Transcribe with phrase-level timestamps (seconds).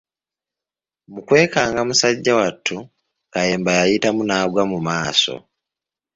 [1.11, 2.75] Mu kwekanga musajja wattu
[3.33, 5.33] Kayemba yayitamu n’agwa mu maaso.